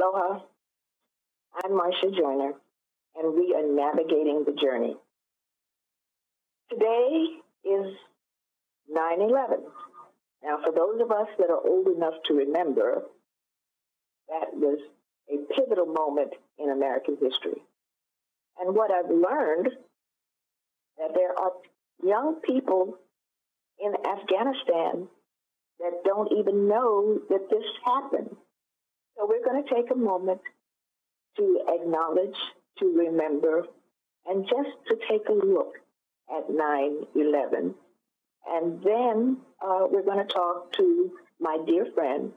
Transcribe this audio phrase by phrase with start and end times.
[0.00, 0.40] Aloha.
[1.62, 2.52] I'm Marsha Joyner,
[3.16, 4.96] and we are navigating the journey.
[6.70, 7.26] Today
[7.64, 7.94] is
[8.88, 9.58] 9 11.
[10.42, 13.02] Now, for those of us that are old enough to remember,
[14.28, 14.78] that was
[15.28, 17.60] a pivotal moment in American history.
[18.58, 19.68] And what I've learned
[20.96, 21.52] that there are
[22.02, 22.96] young people
[23.78, 25.08] in Afghanistan
[25.78, 28.36] that don't even know that this happened.
[29.16, 30.40] So we're going to take a moment
[31.36, 32.36] to acknowledge,
[32.78, 33.64] to remember,
[34.26, 35.74] and just to take a look
[36.30, 37.74] at 9 11.
[38.46, 42.32] And then uh, we're going to talk to my dear friend,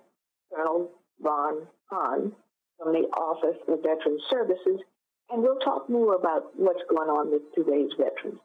[0.54, 2.32] Colonel Ron Han
[2.78, 4.82] from the Office of Veteran Services,
[5.30, 8.40] and we'll talk more about what's going on with today's veterans.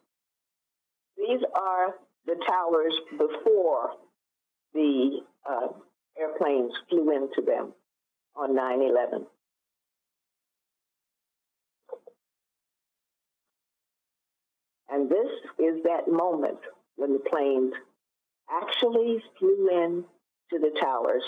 [1.17, 1.95] These are
[2.27, 3.91] the towers before
[4.75, 5.69] the uh,
[6.19, 7.73] airplanes flew into them
[8.39, 9.27] on 9 11.
[14.91, 16.59] And this is that moment
[16.97, 17.73] when the planes
[18.51, 20.05] actually flew in
[20.51, 21.23] to the towers.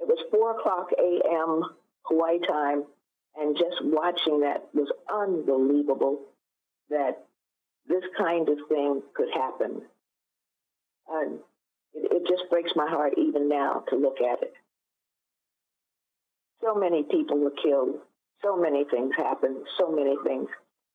[0.00, 1.62] It was 4 o'clock a.m.
[2.04, 2.84] Hawaii time,
[3.36, 6.20] and just watching that was unbelievable
[6.88, 7.26] that
[7.86, 9.82] this kind of thing could happen.
[11.10, 11.38] And
[11.92, 14.49] it, it just breaks my heart even now to look at it.
[16.70, 17.96] So many people were killed,
[18.42, 20.48] so many things happened, so many things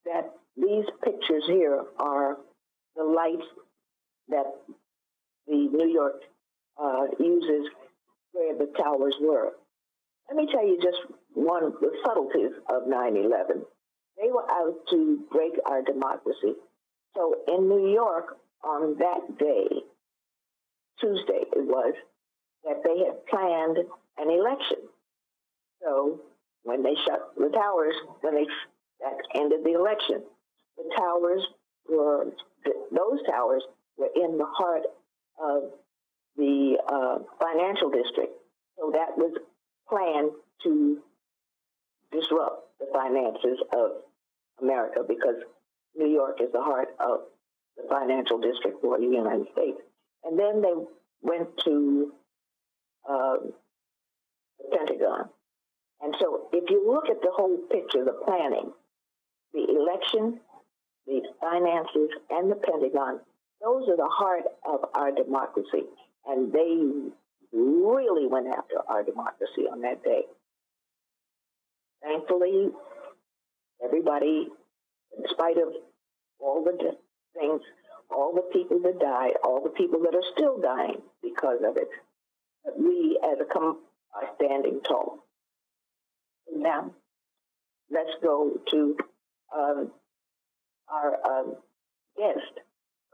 [0.06, 2.38] that these pictures here are
[2.96, 3.46] the lights
[4.30, 4.46] that
[5.48, 6.22] the New York
[6.82, 7.70] uh, uses
[8.32, 9.52] where the towers were.
[10.30, 10.98] Let me tell you just
[11.34, 13.64] one of the subtleties of 9 11.
[14.18, 16.54] They were out to break our democracy.
[17.18, 19.82] So in New York, on that day,
[21.02, 21.96] Tuesday it was,
[22.64, 23.78] that they had planned
[24.18, 24.78] an election.
[25.82, 26.22] So
[26.64, 28.48] when they shut the towers, when they
[29.02, 30.24] that ended the election,
[30.78, 31.46] the towers
[31.90, 32.26] were
[32.92, 33.64] those towers
[33.98, 34.84] were in the heart
[35.42, 35.72] of
[36.38, 38.34] the uh, financial district.
[38.78, 39.38] So that was
[39.88, 40.32] planned
[40.64, 41.00] to
[42.12, 43.92] disrupt the finances of
[44.62, 45.36] America because
[45.96, 47.20] New York is the heart of
[47.78, 49.80] the financial district for the United States.
[50.24, 50.74] And then they
[51.22, 52.14] went to
[53.10, 53.54] um,
[54.60, 55.30] the Pentagon.
[56.02, 58.72] And so if you look at the whole picture, the planning,
[59.54, 60.40] the election,
[61.08, 63.20] the finances, and the Pentagon,
[63.62, 65.84] those are the heart of our democracy.
[66.26, 67.10] And they
[67.54, 70.24] really went after our democracy on that day.
[72.04, 72.70] Thankfully,
[73.84, 74.48] everybody,
[75.18, 75.70] in spite of
[76.40, 76.98] all the
[77.34, 77.62] things,
[78.12, 81.90] all the people that died, all the people that are still dying because of it,
[82.78, 83.80] we as a com-
[84.14, 85.25] are standing tall.
[86.54, 86.92] Now,
[87.92, 88.98] let's go to
[89.56, 89.92] um,
[90.90, 91.56] our um,
[92.18, 92.60] guest,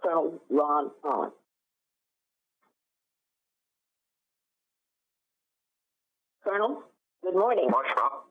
[0.03, 1.31] Colonel Ron Han.
[6.43, 6.83] Colonel,
[7.23, 7.69] good morning.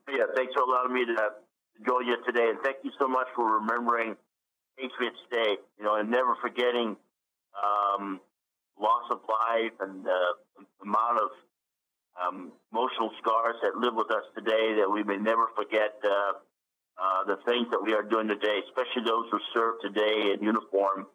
[0.09, 1.29] Yeah, thanks for allowing me to
[1.85, 4.15] join you today, and thank you so much for remembering
[4.77, 5.55] Patriots Day.
[5.79, 6.97] You know, and never forgetting
[7.55, 8.19] um,
[8.79, 10.19] loss of life and the
[10.83, 11.29] amount of
[12.19, 15.95] um, emotional scars that live with us today that we may never forget.
[16.03, 16.39] Uh,
[17.01, 21.07] uh, the things that we are doing today, especially those who serve today in uniform,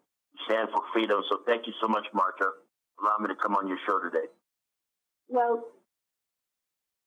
[0.49, 1.23] stand for freedom.
[1.31, 2.51] So thank you so much, Martha,
[3.01, 4.27] Allow me to come on your show today.
[5.29, 5.65] Well,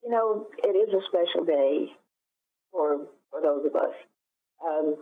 [0.04, 1.92] you know, it is a special day
[2.72, 3.96] for for those of us.
[4.66, 4.96] Um,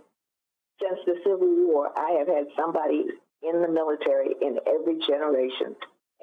[0.82, 3.06] since the Civil War, I have had somebody
[3.44, 5.76] in the military in every generation,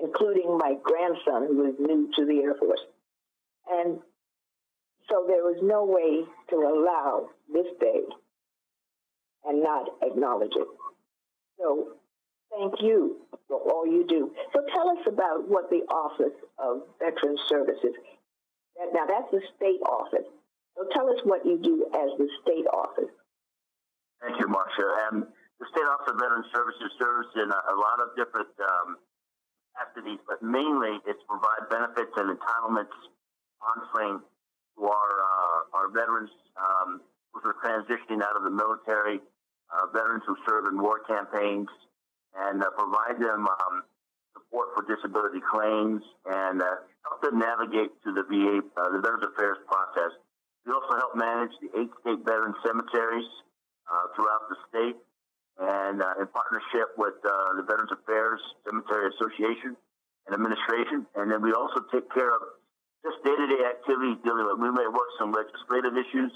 [0.04, 2.80] including my grandson, who is new to the Air Force.
[3.70, 3.98] And
[5.08, 8.04] so there was no way to allow this day
[9.44, 10.68] and not acknowledge it.
[11.58, 11.96] So
[12.52, 13.16] thank you
[13.48, 14.32] for all you do.
[14.52, 17.94] So tell us about what the Office of Veteran Services.
[18.92, 20.28] Now that's the state office.
[20.76, 23.12] So tell us what you do as the state office.
[24.20, 24.86] Thank you, Marsha.
[25.08, 25.28] Um,
[25.60, 28.96] the State Office of Veteran Services serves in a, a lot of different um,
[29.74, 32.94] capacities, but mainly it's provide benefits and entitlements,
[33.58, 34.20] counseling
[34.78, 37.00] to our uh, our veterans um,
[37.32, 39.18] who are transitioning out of the military,
[39.70, 41.68] uh, veterans who serve in war campaigns,
[42.36, 43.82] and uh, provide them um,
[44.34, 46.66] support for disability claims and uh,
[47.02, 50.14] help them navigate through the VA, uh, the Veterans Affairs process.
[50.66, 53.28] We also help manage the eight state veteran cemeteries
[53.90, 54.96] uh, throughout the state,
[55.60, 59.78] and uh, in partnership with uh, the Veterans Affairs Cemetery Association
[60.26, 61.06] and Administration.
[61.14, 62.42] And then we also take care of
[63.04, 64.58] just day-to-day activities dealing with.
[64.58, 66.32] We may work some legislative issues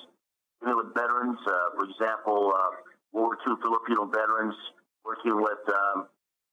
[0.63, 1.41] dealing with veterans.
[1.43, 2.71] Uh, for example, uh,
[3.11, 4.55] World War II Filipino veterans,
[5.03, 6.07] working with um,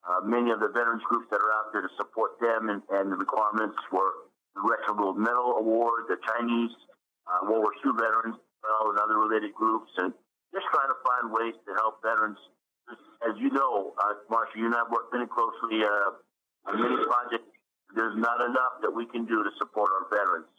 [0.08, 3.12] uh, many of the veterans groups that are out there to support them and, and
[3.12, 6.72] the requirements for the Retro Medal Award, the Chinese
[7.28, 10.14] uh, World War II veterans, well, and other related groups, and
[10.54, 12.40] just trying to find ways to help veterans.
[13.26, 17.50] As you know, uh, Marsha, you and I work very closely uh, on many projects.
[17.96, 20.52] There's not enough that we can do to support our veterans.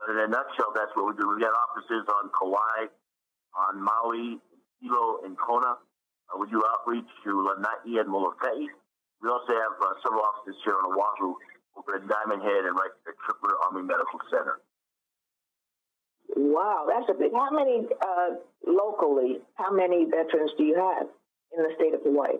[0.00, 1.28] But in a nutshell, that's what we do.
[1.28, 2.88] We got offices on Kauai,
[3.52, 4.38] on Maui,
[4.80, 5.76] Hilo, and Kona.
[6.30, 8.64] Uh, we do outreach to Lanai and Molokai.
[9.20, 11.34] We also have uh, several offices here on Oahu,
[11.76, 14.62] over at Diamond Head and right at Tripler Army Medical Center.
[16.36, 17.32] Wow, that's a big.
[17.32, 19.38] How many uh, locally?
[19.54, 21.08] How many veterans do you have
[21.56, 22.38] in the state of Hawaii?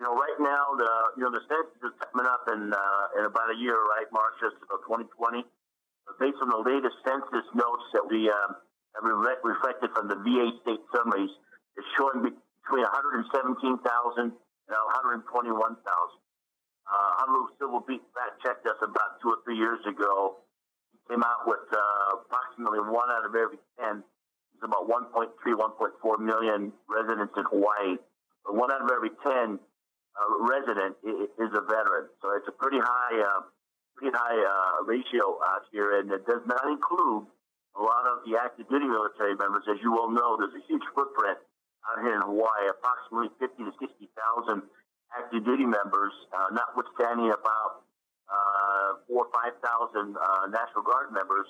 [0.00, 3.22] You know, right now the you know the census is coming up in uh, in
[3.30, 4.50] about a year, right, Marsha?
[4.68, 5.46] So 2020.
[6.04, 8.60] But based on the latest census notes that we um,
[8.98, 11.32] have reflected from the VA state summaries,
[11.80, 15.24] it's showing between 117,000 and 121,000.
[16.84, 20.44] Uh, Honolulu Civil Beat fact checked us about two or three years ago
[21.08, 24.02] came out with uh, approximately one out of every 10.
[24.64, 28.00] About 1.3, 1.4 million residents in Hawaii.
[28.48, 32.08] One out of every 10 uh, resident is a veteran.
[32.22, 33.44] So it's a pretty high, uh,
[33.96, 37.28] pretty high uh, ratio out here, and it does not include
[37.76, 39.64] a lot of the active duty military members.
[39.68, 41.38] As you well know, there's a huge footprint
[41.90, 44.62] out here in Hawaii, approximately 50 to 60,000
[45.18, 47.84] active duty members, uh, notwithstanding about
[48.30, 51.46] uh, four or five thousand uh, National Guard members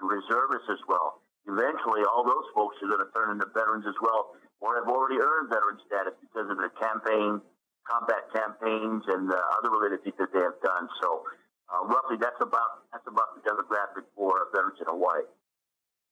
[0.00, 1.22] and reservists as well.
[1.48, 5.16] Eventually, all those folks are going to turn into veterans as well, or have already
[5.16, 7.40] earned veteran status because of their campaign,
[7.88, 10.92] combat campaigns, and uh, other related things that they have done.
[11.00, 11.24] So,
[11.72, 15.24] uh, roughly, that's about that's about the demographic for veterans in Hawaii.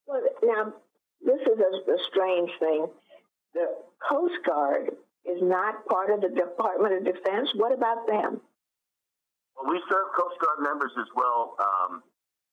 [0.09, 0.73] Well, now
[1.21, 2.88] this is a, a strange thing.
[3.53, 3.77] The
[4.09, 4.97] Coast Guard
[5.29, 7.53] is not part of the Department of Defense.
[7.56, 8.41] What about them?
[9.53, 11.61] Well, we serve Coast Guard members as well.
[11.61, 12.03] Um,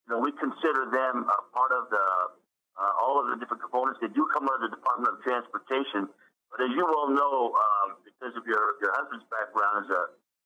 [0.03, 2.42] you know, we consider them a part of the
[2.77, 3.99] uh, all of the different components.
[4.01, 6.09] They do come under the Department of Transportation,
[6.49, 10.03] but as you well know, um, because of your your husband's background as a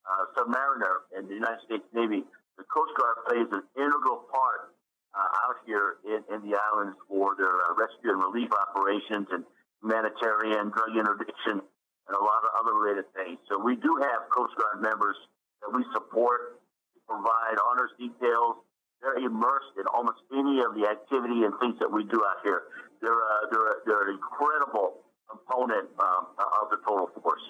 [0.08, 2.24] uh, submariner in the United States Navy,
[2.56, 4.72] the Coast Guard plays an integral part
[5.12, 9.44] uh, out here in, in the islands for their uh, rescue and relief operations and
[9.84, 13.38] humanitarian drug interdiction and a lot of other related things.
[13.52, 15.16] So we do have Coast Guard members
[15.62, 16.62] that we support,
[17.08, 18.64] provide honors details.
[19.02, 22.74] They're immersed in almost any of the activity and things that we do out here.
[23.02, 27.46] They're, uh, they're, they're an incredible component um, of the total force.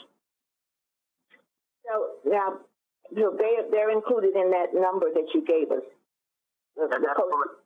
[1.87, 2.59] So now,
[3.15, 5.85] so they, they're included in that number that you gave us.
[6.75, 7.63] The, the that's correct.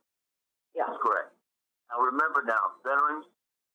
[0.78, 0.86] Yeah.
[0.86, 1.34] That's correct.
[1.90, 3.26] Now remember now, veterans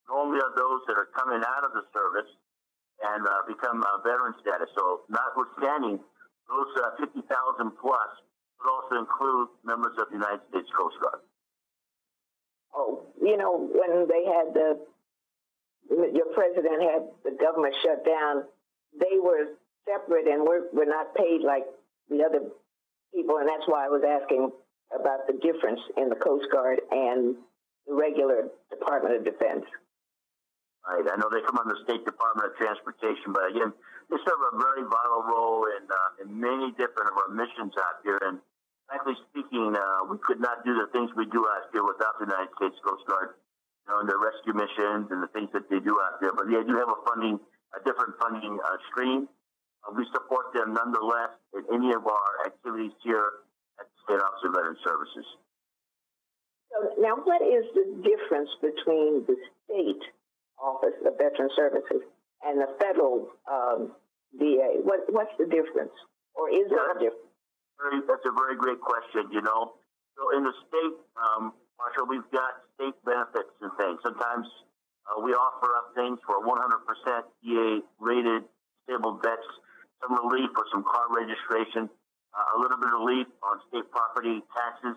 [0.08, 2.32] normally are those that are coming out of the service
[3.04, 4.72] and uh, become uh, veteran status.
[4.72, 6.00] So notwithstanding
[6.48, 7.28] those uh, 50,000
[7.76, 8.10] plus
[8.58, 11.22] would also include members of the United States Coast Guard.
[12.74, 14.78] Oh, you know, when they had the,
[16.12, 18.44] your president had the government shut down,
[18.98, 21.64] they were separate and were, were not paid like
[22.10, 22.50] the other
[23.14, 23.38] people.
[23.38, 24.50] And that's why I was asking
[24.94, 27.36] about the difference in the Coast Guard and
[27.86, 29.64] the regular Department of Defense.
[30.88, 31.04] Right.
[31.04, 33.72] I know they come under the State Department of Transportation, but again,
[34.08, 38.00] they serve a very vital role in, uh, in many different of our missions out
[38.00, 38.18] here.
[38.24, 38.40] And
[38.88, 42.24] frankly speaking, uh, we could not do the things we do out here without the
[42.24, 45.80] United States Coast Guard, you know, and their rescue missions and the things that they
[45.84, 46.32] do out there.
[46.32, 47.36] But they do have a funding,
[47.76, 49.28] a different funding uh, stream.
[49.84, 53.44] Uh, we support them nonetheless in any of our activities here
[53.76, 55.28] at State Office of Veteran Services.
[56.72, 60.04] So now, what is the difference between the state
[60.56, 62.08] Office of Veteran Services
[62.44, 63.92] and the federal um,
[64.36, 64.80] VA?
[64.82, 65.94] What, what's the difference,
[66.34, 67.32] or is there a difference?
[67.78, 69.30] Very, that's a very great question.
[69.32, 69.74] You know,
[70.18, 73.98] so in the state, um, Marshall, we've got state benefits and things.
[74.02, 74.46] Sometimes
[75.06, 78.42] uh, we offer up things for 100% VA rated
[78.86, 79.46] disabled vets,
[80.02, 81.88] some relief for some car registration,
[82.34, 84.96] uh, a little bit of relief on state property taxes,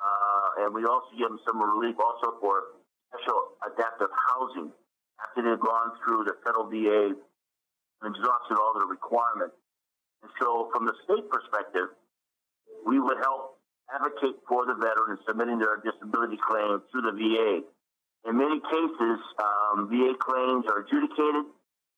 [0.00, 2.80] uh, and we also give them some relief also for
[3.10, 4.70] special adaptive housing
[5.22, 7.16] after they've gone through the federal VA
[8.02, 9.56] and exhausted all their requirements.
[10.22, 11.92] And so, from the state perspective,
[12.84, 13.58] we would help
[13.92, 17.62] advocate for the veteran in submitting their disability claim to the VA.
[18.26, 21.46] In many cases, um, VA claims are adjudicated,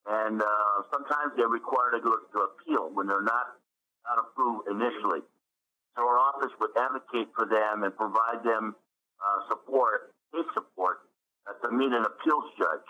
[0.06, 3.56] and uh, sometimes they're required to go to appeal when they're not,
[4.04, 5.24] not approved initially.
[5.96, 8.76] So our office would advocate for them and provide them
[9.18, 11.08] uh, support, case support,
[11.48, 12.88] uh, to meet an appeals judge.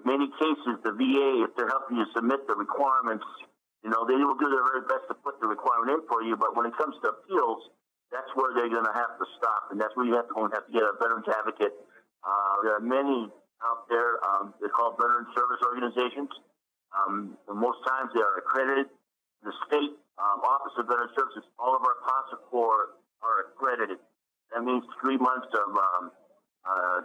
[0.00, 3.24] In many cases, the VA, if they're helping you submit the requirements,
[3.84, 6.36] you know, they will do their very best to put the requirement in for you.
[6.36, 7.68] But when it comes to appeals,
[8.08, 10.44] that's where they're going to have to stop, and that's where you have to go
[10.44, 11.72] and have to get a veterans advocate.
[12.24, 13.28] Uh, there are many
[13.64, 14.20] out there.
[14.24, 16.32] Um, they're called veteran service organizations.
[16.96, 18.88] Um, most times they are accredited.
[19.44, 24.00] The state um, Office of Veteran Services, all of our CASA Corps are accredited.
[24.52, 26.04] That means three months of um,
[26.66, 27.00] uh,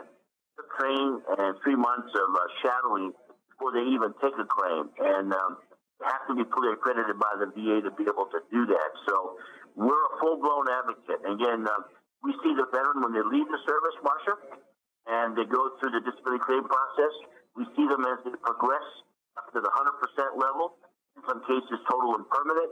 [0.79, 3.11] training and three months of uh, shadowing
[3.51, 4.89] before they even take a claim.
[4.99, 5.57] And um,
[6.03, 8.89] have to be fully accredited by the VA to be able to do that.
[9.07, 9.39] So
[9.75, 11.23] we're a full-blown advocate.
[11.23, 11.87] Again, uh,
[12.21, 14.35] we see the veteran when they leave the service, Marsha,
[15.07, 17.13] and they go through the disability claim process.
[17.55, 18.87] We see them as they progress
[19.39, 20.75] up to the 100% level,
[21.15, 22.71] in some cases total and permanent.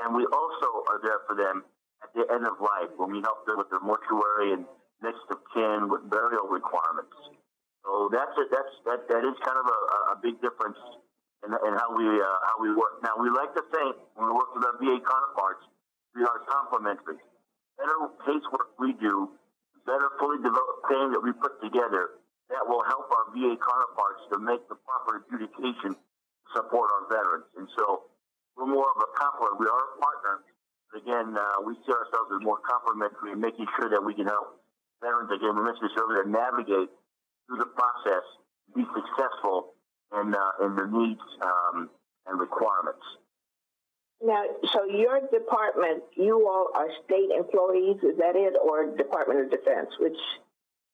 [0.00, 1.64] And we also are there for them
[2.02, 4.64] at the end of life when we help them with their mortuary and
[5.02, 7.16] next of kin with burial requirements.
[7.84, 8.48] So that's it.
[8.48, 9.00] That's that.
[9.12, 9.78] That is kind of a,
[10.12, 10.80] a big difference
[11.44, 13.04] in, in how we uh, how we work.
[13.04, 15.64] Now we like to think when we work with our VA counterparts,
[16.16, 17.20] we are complementary.
[17.76, 19.36] Better casework we do,
[19.84, 24.40] better fully developed plan that we put together, that will help our VA counterparts to
[24.40, 27.48] make the proper adjudication to support our veterans.
[27.60, 28.08] And so
[28.56, 29.60] we're more of a complement.
[29.60, 30.34] We are a partner.
[30.94, 34.63] Again, uh, we see ourselves as more complementary in making sure that we can help
[35.04, 36.88] veterans, again, we mentioned this earlier, To navigate
[37.44, 38.24] through the process,
[38.72, 39.76] be successful
[40.16, 41.92] in, uh, in their needs um,
[42.24, 43.04] and requirements.
[44.24, 44.40] Now,
[44.72, 49.92] so your department, you all are state employees, is that it, or Department of Defense?
[50.00, 50.16] Which?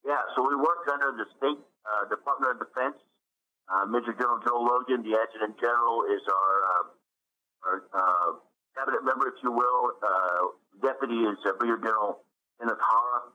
[0.02, 2.99] Yeah, so we work under the state uh, Department of Defense.
[3.71, 6.85] Uh, Major General Joe Logan, the Adjutant General, is our uh,
[7.62, 8.31] our uh,
[8.75, 9.95] cabinet member, if you will.
[10.02, 12.19] Uh, deputy is uh, Brigadier General
[12.59, 13.31] Kenneth Hara.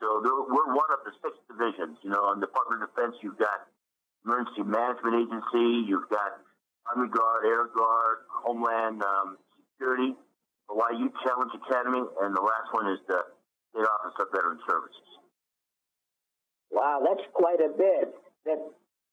[0.00, 1.98] So we're one of the six divisions.
[2.02, 3.68] You know, in the Department of Defense, you've got
[4.24, 6.40] Emergency Management Agency, you've got
[6.88, 9.38] Army Guard, Air Guard, Homeland um,
[9.74, 10.14] Security,
[10.68, 13.20] Hawaii Youth Challenge Academy, and the last one is the
[13.72, 15.08] State Office of Veteran Services.
[16.70, 18.14] Wow, that's quite a bit.
[18.44, 18.60] That,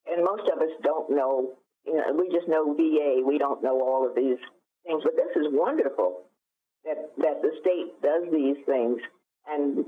[0.07, 3.25] and most of us don't know you know, we just know VA.
[3.25, 4.37] We don't know all of these
[4.85, 6.21] things, but this is wonderful
[6.85, 9.01] that that the state does these things,
[9.47, 9.85] and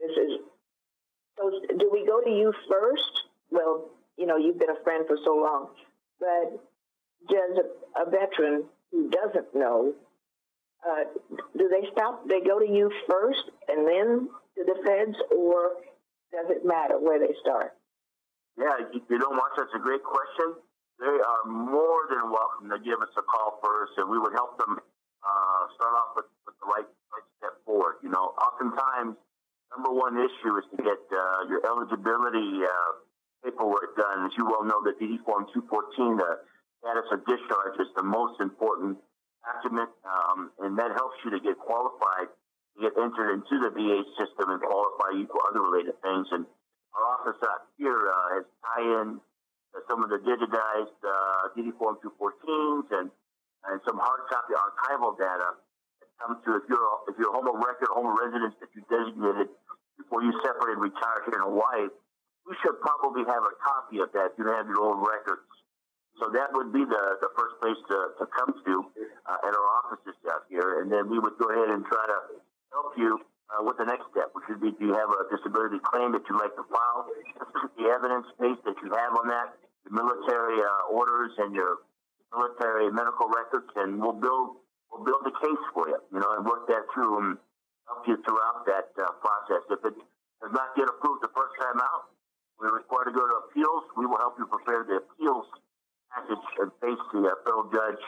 [0.00, 0.40] this is.
[1.38, 3.12] So, do we go to you first?
[3.50, 5.68] Well, you know, you've been a friend for so long,
[6.20, 6.60] but
[7.28, 9.94] does a, a veteran who doesn't know,
[10.86, 11.04] uh,
[11.56, 12.28] do they stop?
[12.28, 15.72] They go to you first, and then to the feds, or
[16.32, 17.72] does it matter where they start?
[18.58, 18.76] Yeah,
[19.08, 20.54] you know, Mark, that's a great question
[21.02, 24.54] they are more than welcome to give us a call first, and we would help
[24.54, 27.98] them uh, start off with, with the right, right step forward.
[28.06, 29.18] You know, oftentimes,
[29.76, 32.90] number one issue is to get uh, your eligibility uh,
[33.44, 34.26] paperwork done.
[34.26, 36.40] As you well know, the DD Form 214, the
[36.80, 38.98] status of discharge, is the most important
[39.42, 42.30] document, um, and that helps you to get qualified
[42.76, 46.28] to get entered into the VA system and qualify you for other related things.
[46.32, 46.46] And
[46.96, 49.20] our office out here uh, has tie-in
[49.88, 53.08] some of the digitized uh, DD Form 214s and,
[53.68, 55.56] and some hard copy archival data
[56.00, 58.84] that comes to if you're if you're a home of record, home residence that you
[58.92, 59.48] designated
[59.98, 64.34] before you separated, retired here in Hawaii, you should probably have a copy of that.
[64.38, 65.46] You have your own records.
[66.20, 68.74] So that would be the, the first place to, to come to
[69.26, 70.82] uh, at our offices out here.
[70.82, 72.18] And then we would go ahead and try to
[72.70, 73.18] help you
[73.52, 76.24] uh, what the next step, which would be do you have a disability claim that
[76.28, 77.08] you'd like to file?
[77.76, 81.84] The evidence base that you have on that, the military uh, orders and your
[82.32, 84.56] military medical records, and we'll build
[84.88, 87.38] we'll build a case for you, you know, and work that through and
[87.92, 89.60] help you throughout that uh, process.
[89.68, 89.96] If it
[90.40, 92.16] does not get approved the first time out,
[92.56, 93.84] we're required to go to appeals.
[94.00, 95.44] We will help you prepare the appeals
[96.08, 98.04] package and face the uh, federal judge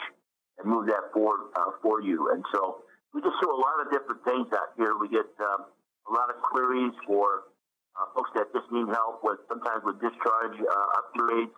[0.61, 2.33] and move that forward uh, for you.
[2.33, 4.97] And so we just do a lot of different things out here.
[4.97, 5.69] We get um,
[6.09, 7.49] a lot of queries for
[7.97, 11.57] uh, folks that just need help with sometimes with discharge uh, upgrades.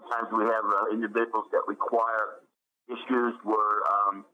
[0.00, 2.44] Sometimes we have uh, individuals that require
[2.88, 4.24] issues where um,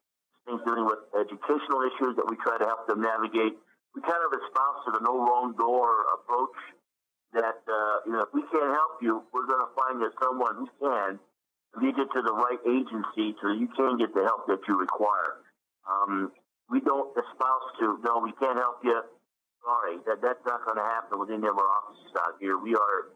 [0.47, 3.55] things dealing with educational issues that we try to help them navigate.
[3.95, 6.59] We kind of espouse to the no wrong door approach
[7.33, 10.67] that uh, you know if we can't help you, we're going to find you someone
[10.67, 11.19] who can
[11.79, 15.47] lead you to the right agency so you can get the help that you require.
[15.87, 16.33] Um,
[16.71, 18.99] we don't espouse to, no, we can't help you.
[19.63, 22.57] Sorry, that that's not going to happen with any of our offices out here.
[22.57, 23.13] We are,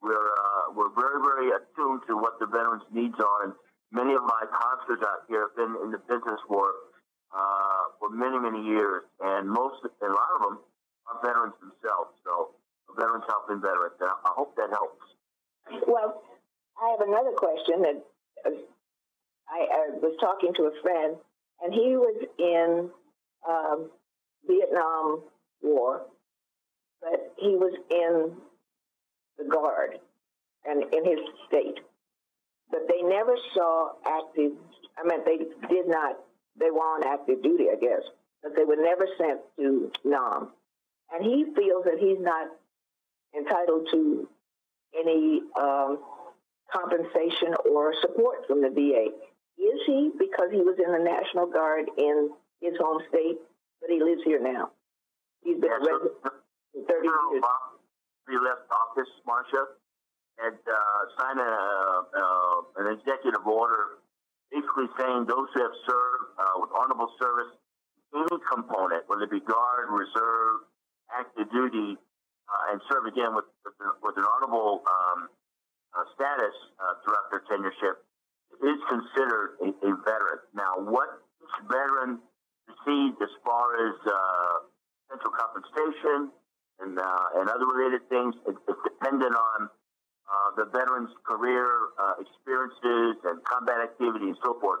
[0.00, 3.52] we're, uh, we're very, very attuned to what the veterans' needs are, and
[3.90, 6.70] many of my counselors out here have been in the business for,
[7.34, 10.58] uh, for many, many years, and most, and a lot of them
[11.08, 12.12] are veterans themselves.
[12.24, 12.50] So
[12.96, 13.94] veterans helping veterans.
[14.00, 15.06] I hope that helps.
[15.86, 16.22] Well,
[16.80, 18.04] I have another question that
[18.46, 18.50] uh,
[19.48, 21.16] I, I was talking to a friend,
[21.62, 22.90] and he was in
[23.48, 23.90] um,
[24.46, 25.22] Vietnam
[25.62, 26.02] War,
[27.00, 28.32] but he was in
[29.38, 29.98] the Guard
[30.64, 31.78] and in his state.
[32.70, 34.52] But they never saw active,
[34.98, 36.18] I mean, they did not,
[36.58, 38.02] they were on active duty, I guess,
[38.42, 40.50] but they were never sent to Nam.
[41.12, 42.48] And he feels that he's not
[43.36, 44.28] entitled to
[44.98, 45.98] any um,
[46.72, 49.08] compensation or support from the VA.
[49.58, 53.38] Is he because he was in the National Guard in his home state,
[53.80, 54.70] but he lives here now?
[55.42, 56.32] He's been yeah, resident for
[56.74, 57.42] 30 years.
[58.28, 59.64] He left office, Marsha,
[60.44, 61.52] and uh, signed a,
[62.12, 63.98] uh, an executive order
[64.50, 67.52] basically saying those who have served uh, with honorable service,
[68.14, 70.64] any component, whether it be Guard, Reserve,
[71.12, 71.96] active duty,
[72.48, 73.44] uh, and serve again with,
[74.00, 75.28] with, an honorable um,
[75.92, 78.00] uh, status uh, throughout their tenureship
[78.64, 80.40] is considered a, a, veteran.
[80.56, 82.18] Now, what each veteran
[82.66, 84.54] receives as far as uh,
[85.12, 86.32] central compensation
[86.80, 89.68] and uh, and other related things, it, it's dependent on
[90.28, 91.66] uh, the veteran's career
[91.96, 94.80] uh, experiences and combat activity and so forth.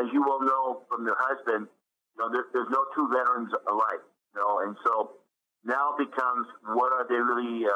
[0.00, 1.66] As you will know from your husband,
[2.14, 4.02] you know there, there's no two veterans alike.
[4.34, 5.18] You know, and so
[5.64, 7.66] now becomes what are they really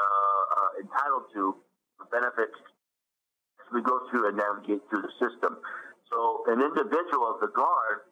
[0.81, 1.57] entitled to
[2.11, 2.57] benefits
[3.61, 5.59] as we go through and navigate through the system.
[6.11, 8.09] So an individual of the guard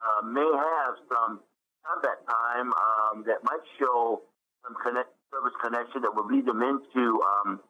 [0.00, 1.40] uh, may have some
[1.82, 4.22] combat time um, that might show
[4.62, 7.60] some connect, service connection that will lead them into um,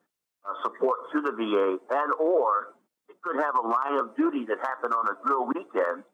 [0.44, 2.74] uh, support to the VA, and or
[3.08, 6.04] it could have a line of duty that happened on a drill weekend.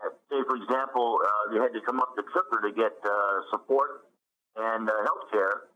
[0.00, 3.12] Uh, say, for example, uh, they had to come up to Tripler to get uh,
[3.50, 4.08] support
[4.56, 5.68] and uh, health care,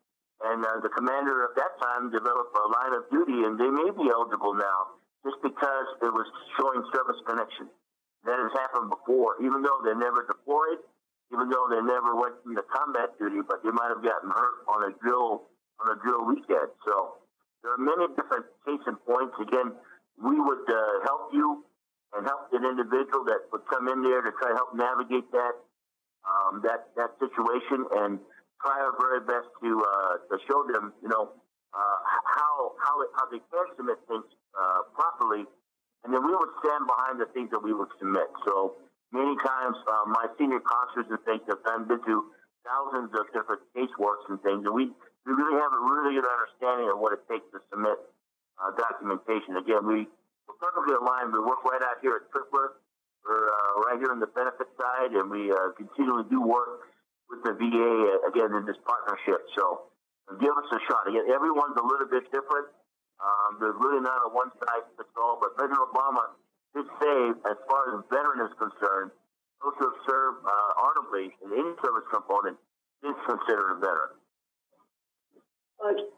[0.49, 3.91] and uh, the commander at that time developed a line of duty, and they may
[3.93, 7.69] be eligible now just because it was showing service connection.
[8.25, 10.85] That has happened before, even though they never deployed,
[11.33, 14.91] even though they never went into combat duty, but they might have gotten hurt on
[14.91, 15.49] a drill
[15.81, 16.69] on a drill weekend.
[16.85, 17.17] So
[17.62, 19.37] there are many different case in points.
[19.40, 19.73] Again,
[20.16, 21.64] we would uh, help you
[22.16, 25.55] and help an individual that would come in there to try to help navigate that
[26.25, 28.20] um, that that situation and
[28.61, 31.33] try our very best to uh, to show them, you know,
[31.73, 31.99] uh,
[32.37, 35.44] how how how they can submit things uh, properly,
[36.05, 38.29] and then we would stand behind the things that we would submit.
[38.44, 38.77] So
[39.12, 42.16] many times, uh, my senior counselors and things have been to
[42.64, 44.92] thousands of different caseworks and things, and we
[45.27, 47.99] we really have a really good understanding of what it takes to submit
[48.57, 49.57] uh, documentation.
[49.61, 50.09] Again, we
[50.49, 51.33] we're perfectly aligned.
[51.33, 52.81] We work right out here at Tripler.
[53.23, 56.89] We're uh, right here on the benefit side, and we uh, continually do work
[57.29, 59.45] with the VA uh, again in this partnership.
[59.55, 59.93] So
[60.41, 61.07] give us a shot.
[61.07, 62.67] Again, everyone's a little bit different.
[63.21, 66.33] Um, there's really not a one size fits all, but President Obama
[66.73, 69.13] did say, as far as veteran is concerned,
[69.61, 72.57] those who have served uh, honorably in any service component
[73.05, 74.20] is considered a veteran.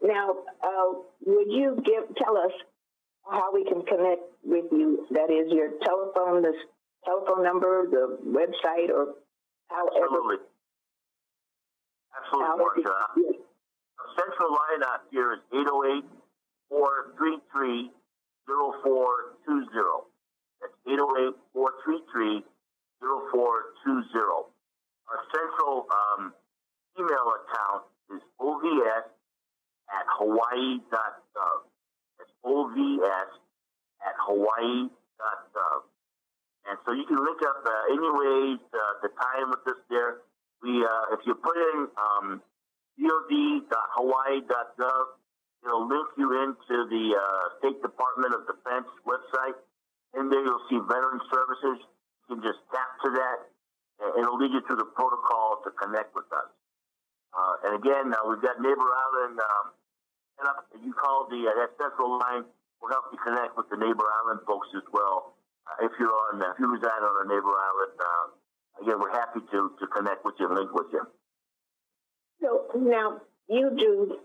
[0.03, 2.51] Now, uh, would you give tell us
[3.29, 5.07] how we can connect with you?
[5.11, 6.53] That is your telephone, the
[7.05, 9.15] telephone number, the website, or
[9.69, 10.03] however.
[10.03, 10.37] Absolutely.
[12.13, 13.39] Absolutely, Marsha.
[14.19, 16.03] Central line out here is 808
[16.69, 17.89] 433
[18.45, 19.63] 0420.
[20.61, 22.43] That's 808 433
[22.99, 24.53] 0420.
[25.07, 26.33] Our central um,
[26.99, 29.12] email account is ovs
[30.19, 31.59] hawaii.gov.
[32.17, 33.31] That's ovs
[34.05, 35.81] at hawaii.gov.
[36.65, 40.21] And so you can look up uh, any ways uh, tie in with us there
[40.63, 42.39] we uh, if you put in um,
[42.95, 45.05] DoD.hawaii.gov,
[45.67, 49.59] it'll link you into the uh, State Department of Defense website.
[50.15, 51.83] and there you'll see veteran services.
[51.83, 53.51] You can just tap to that,
[53.99, 56.47] and it'll lead you to the protocol to connect with us.
[57.35, 59.75] Uh, and again, uh, we've got Neighbor Island um,
[60.43, 60.67] set up.
[60.83, 62.43] You call the uh, that central line.
[62.81, 65.35] We'll help you connect with the Neighbor Island folks as well.
[65.63, 69.39] Uh, if you're on, if you reside on a Neighbor Island uh, again, we're happy
[69.39, 71.03] to, to connect with you and link with you.
[72.41, 74.17] So now you do,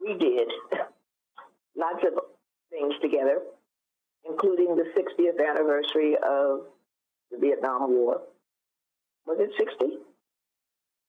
[0.00, 0.48] we did
[1.76, 2.22] lots of
[2.70, 3.38] things together,
[4.28, 6.70] including the 60th anniversary of
[7.32, 8.22] the Vietnam War.
[9.26, 9.98] Was it 60?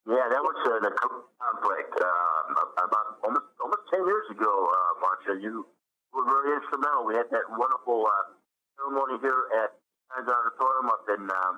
[0.04, 5.40] Yeah, that was uh, the conflict uh, about almost almost 10 years ago, uh, Marsha.
[5.40, 5.64] You
[6.12, 7.08] were very instrumental.
[7.08, 8.36] We had that wonderful uh,
[8.76, 9.72] ceremony here at
[10.12, 11.54] Sands Auditorium up in um,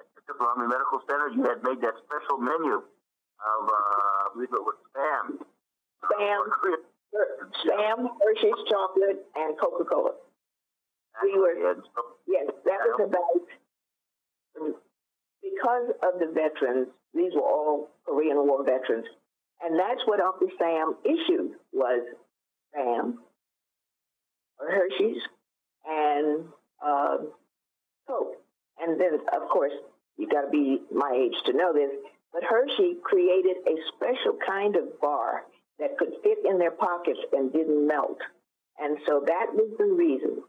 [0.00, 4.26] at the Tripler Army Medical Center, you had made that special menu of, uh, I
[4.32, 5.36] believe it was spam.
[6.00, 6.40] Spam.
[7.60, 10.12] Spam, Hershey's chocolate, and Coca-Cola.
[11.22, 11.76] We were-
[12.26, 13.44] Yes, that was about,
[15.42, 19.06] because of the veterans, these were all Korean War veterans.
[19.62, 22.02] And that's what Uncle Sam issued was
[22.74, 23.18] Sam,
[24.60, 25.22] or Hershey's,
[25.88, 26.44] and
[26.84, 27.16] uh,
[28.06, 28.36] Coke.
[28.78, 29.72] And then, of course,
[30.18, 31.90] you've got to be my age to know this,
[32.32, 35.44] but Hershey created a special kind of bar
[35.78, 38.18] that could fit in their pockets and didn't melt.
[38.78, 40.42] And so that was the reason.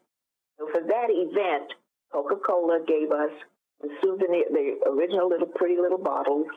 [0.60, 1.72] So for that event,
[2.12, 3.32] Coca-Cola gave us
[3.82, 6.48] the souvenir, the original little pretty little bottles,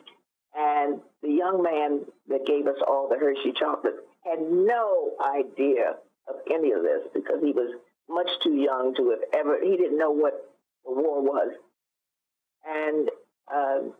[0.54, 5.96] and the young man that gave us all the Hershey chocolate had no idea
[6.28, 7.74] of any of this because he was
[8.08, 9.58] much too young to have ever.
[9.62, 10.50] He didn't know what
[10.84, 11.52] the war was,
[12.66, 13.08] and
[13.52, 13.92] um,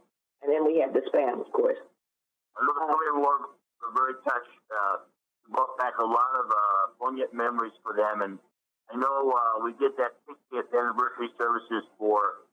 [0.43, 1.79] and then we had the spam, of course.
[2.57, 3.39] The Korean War
[3.81, 4.61] were very touched.
[4.71, 4.97] Uh,
[5.51, 8.39] brought back a lot of uh, poignant memories for them, and
[8.91, 12.47] I know uh, we did that 60th anniversary services for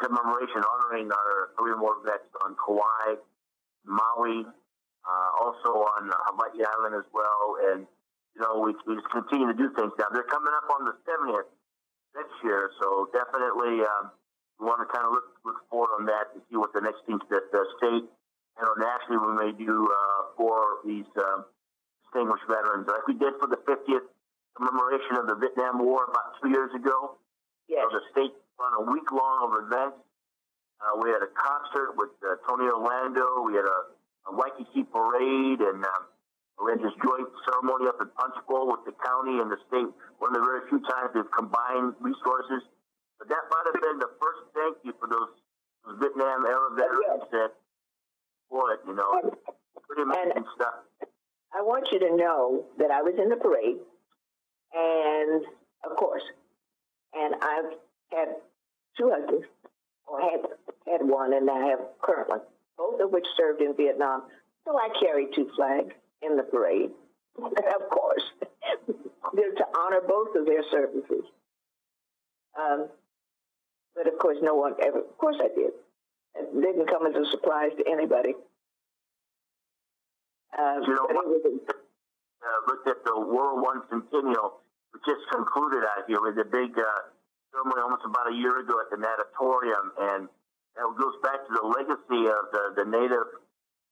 [0.00, 3.20] commemoration, honoring our Korean War vets on Kauai,
[3.84, 7.86] Maui, uh, also on Hawaii Island as well, and
[8.36, 10.06] you know we, we just continue to do things now.
[10.12, 11.50] They're coming up on the 70th
[12.14, 14.14] next year, so definitely um,
[14.60, 17.02] we want to kind of look look forward on that to see what the next
[17.04, 18.06] things that the state
[18.58, 21.44] and nationally we may do uh, for these um,
[22.04, 24.06] distinguished veterans, like we did for the 50th
[24.56, 27.16] commemoration of the Vietnam War about two years ago.
[27.68, 29.98] Yes, So the state run a week long of events.
[30.78, 33.42] Uh, we had a concert with uh, Tony Orlando.
[33.42, 33.80] We had a,
[34.30, 36.02] a Waikiki parade, and um,
[36.62, 39.90] we had this joint ceremony up in Punchbowl with the county and the state.
[40.22, 42.62] One of the very few times they've combined resources.
[43.18, 45.30] But that might have been the first thank you for those,
[45.86, 47.50] those Vietnam era veterans that
[48.50, 48.80] for it.
[48.86, 49.10] You know,
[49.86, 50.86] pretty amazing stuff.
[51.54, 53.78] I want you to know that I was in the parade,
[54.74, 55.46] and
[55.86, 56.22] of course,
[57.14, 57.78] and I've
[58.10, 58.28] had
[58.98, 59.46] two husbands,
[60.06, 60.40] or had
[60.86, 62.38] had one, and I have currently,
[62.76, 64.22] both of which served in Vietnam.
[64.64, 66.90] So I carry two flags in the parade,
[67.38, 68.22] of course.
[69.34, 71.24] They're to honor both of their services.
[72.58, 72.88] Um,
[73.94, 74.98] but of course, no one ever.
[74.98, 75.72] Of course, I did.
[76.34, 78.34] It didn't come as a surprise to anybody.
[80.58, 81.72] Um, You know but it was a-
[82.44, 84.60] uh, looked at the World One Centennial,
[84.92, 87.02] which just concluded out here with a big uh,
[87.52, 91.66] ceremony almost about a year ago at the Natatorium, and it goes back to the
[91.68, 93.28] legacy of the, the native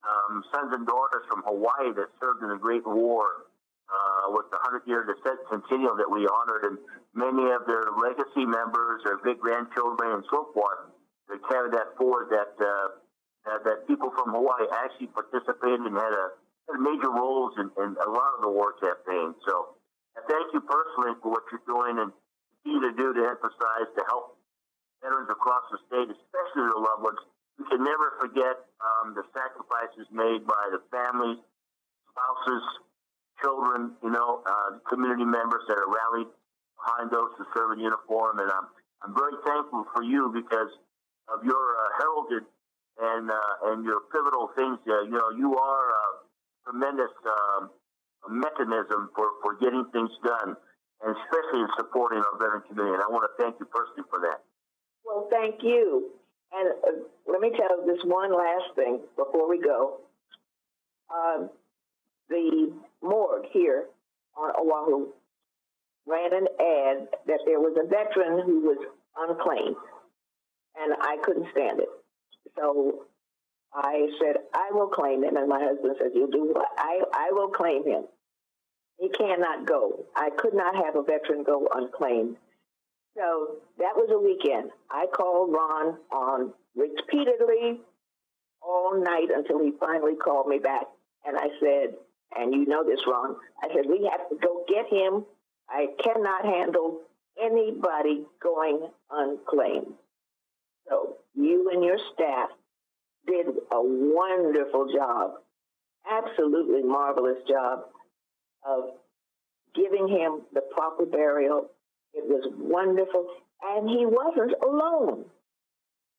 [0.01, 3.45] um, sons and daughters from Hawaii that served in the Great War
[3.93, 5.05] uh, with the 100 year
[5.53, 6.77] centennial that we honored, and
[7.13, 10.89] many of their legacy members, their great grandchildren, and so forth,
[11.29, 12.33] they carried that forward.
[12.33, 12.97] That uh,
[13.45, 16.29] that, that people from Hawaii actually participated and had a
[16.77, 19.37] major roles in, in a lot of the war campaigns.
[19.49, 19.77] So
[20.17, 22.13] I thank you personally for what you're doing and
[22.63, 24.37] continue to do to emphasize to help
[25.03, 27.21] veterans across the state, especially their loved ones.
[27.59, 31.41] We can never forget um, the sacrifices made by the families,
[32.09, 32.65] spouses,
[33.41, 36.29] children, you know, uh, community members that are rallied
[36.77, 38.41] behind those who serve in uniform.
[38.41, 38.69] And I'm,
[39.05, 40.73] I'm very thankful for you because
[41.29, 42.45] of your uh, heralded
[43.01, 44.77] and uh, and your pivotal things.
[44.85, 46.05] Uh, you know, you are a
[46.65, 47.71] tremendous um,
[48.29, 50.57] mechanism for, for getting things done,
[51.03, 52.95] and especially in supporting our veteran community.
[52.95, 54.45] And I want to thank you personally for that.
[55.05, 56.11] Well, thank you.
[56.53, 60.01] And uh, let me tell this one last thing before we go.
[61.11, 61.51] Um,
[62.29, 63.87] the morgue here
[64.37, 65.09] on Oahu
[66.07, 68.79] ran an ad that there was a veteran who was
[69.19, 69.77] unclaimed,
[70.79, 71.89] and I couldn't stand it.
[72.57, 73.07] So
[73.75, 75.37] I said, I will claim him.
[75.37, 76.67] And my husband said, You'll do what?
[76.77, 78.05] I, I will claim him.
[79.01, 80.05] He cannot go.
[80.15, 82.37] I could not have a veteran go unclaimed.
[83.17, 84.71] So that was a weekend.
[84.91, 87.81] I called Ron on repeatedly
[88.61, 90.85] all night until he finally called me back.
[91.25, 91.95] And I said,
[92.37, 95.25] and you know this, Ron, I said, we have to go get him.
[95.69, 97.01] I cannot handle
[97.43, 99.95] anybody going unclaimed.
[100.89, 102.51] So you and your staff
[103.27, 105.33] did a wonderful job,
[106.07, 107.85] absolutely marvelous job
[108.67, 108.85] of
[109.75, 111.71] giving him the proper burial.
[112.15, 113.27] It was wonderful.
[113.63, 115.25] And he wasn't alone.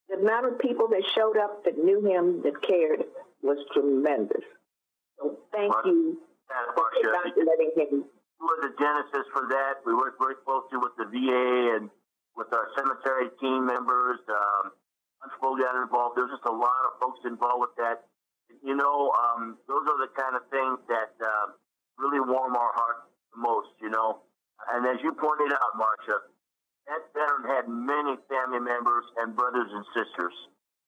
[0.10, 3.04] The amount of people that showed up that knew him, that cared,
[3.42, 4.44] was tremendous.
[5.20, 8.06] So thank Well, you for not letting him.
[8.40, 9.82] were the genesis for that.
[9.86, 11.90] We worked very closely with the VA and
[12.36, 14.20] with our cemetery team members.
[14.30, 14.72] Um,
[15.20, 16.18] Huntsville got involved.
[16.18, 18.06] There's just a lot of folks involved with that.
[18.64, 21.48] You know, um, those are the kind of things that uh,
[21.98, 23.74] really warm our heart the most.
[23.82, 24.22] You know,
[24.74, 26.18] and as you pointed out, Marsha,
[26.88, 30.36] that veteran had many family members and brothers and sisters,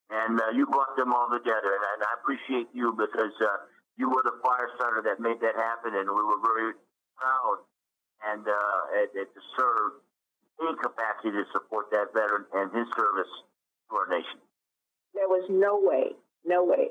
[0.10, 1.72] and uh, you brought them all together.
[1.74, 5.96] And, I appreciate you because uh, you were the fire starter that made that happen,
[5.96, 6.74] and we were very
[7.16, 7.58] proud
[8.26, 9.92] and uh, to serve
[10.60, 13.32] in capacity to support that veteran and his service
[13.90, 14.40] to our nation.
[15.14, 16.90] There was no way, no way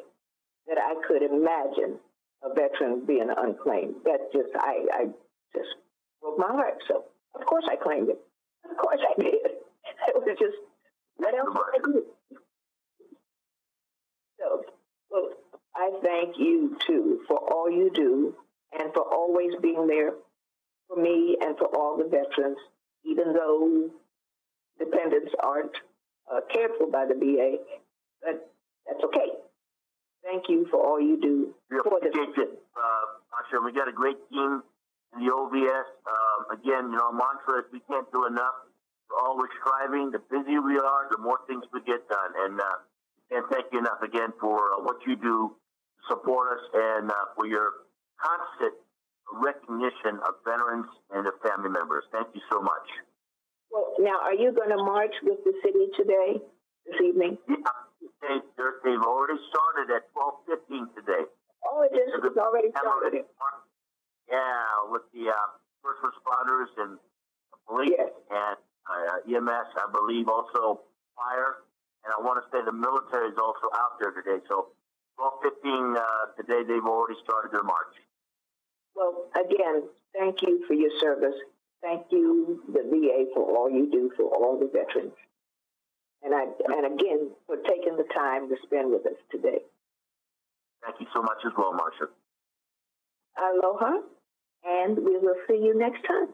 [0.68, 1.98] that I could imagine
[2.44, 3.96] a veteran being unclaimed.
[4.04, 5.04] That just, I, I
[5.54, 5.70] just
[6.20, 6.82] broke my heart.
[6.88, 8.18] So, of course, I claimed it.
[8.70, 9.34] Of course, I did.
[10.08, 10.56] It was just,
[11.16, 12.04] what else would I do?
[14.40, 14.64] So,
[15.10, 15.28] well,
[15.76, 18.34] I thank you too for all you do
[18.78, 20.12] and for always being there
[20.88, 22.58] for me and for all the veterans,
[23.04, 23.90] even though
[24.78, 25.76] dependents aren't
[26.32, 27.56] uh, cared for by the VA.
[28.22, 28.50] But
[28.86, 29.30] that's okay.
[30.22, 33.04] Thank you for all you do We for the it, uh,
[33.34, 33.58] Marsha.
[33.64, 34.62] We got a great team
[35.14, 35.88] in the OVS.
[36.06, 38.54] Um, again, you know, our mantra is we can't do enough.
[39.10, 40.10] We're always striving.
[40.14, 42.32] The busier we are, the more things we get done.
[42.38, 42.64] And uh,
[43.30, 47.34] can't thank you enough again for uh, what you do to support us and uh,
[47.34, 47.82] for your
[48.22, 48.78] constant
[49.42, 52.04] recognition of veterans and their family members.
[52.12, 52.86] Thank you so much.
[53.72, 56.44] Well, now, are you going to march with the city today,
[56.86, 57.38] this evening?
[57.48, 57.56] Yeah,
[58.22, 61.24] they've already started at 12:15 today.
[61.64, 62.10] Oh, it is.
[62.12, 63.24] It's already started.
[64.30, 65.34] Yeah, with the uh,
[65.82, 66.98] first responders and
[67.52, 68.10] the police Yes.
[68.30, 68.56] and
[68.88, 70.80] uh, EMS, I believe also
[71.16, 71.62] fire,
[72.04, 74.42] and I want to say the military is also out there today.
[74.48, 74.68] So
[75.18, 76.02] 12:15 uh,
[76.36, 77.94] today, they've already started their march.
[78.94, 79.88] Well, again,
[80.18, 81.36] thank you for your service.
[81.82, 85.14] Thank you, the VA, for all you do for all the veterans.
[86.24, 89.58] And I, and again, for taking the time to spend with us today.
[90.84, 92.08] Thank you so much as well, Marsha.
[93.38, 94.02] Aloha,
[94.64, 96.28] and we will see you next time.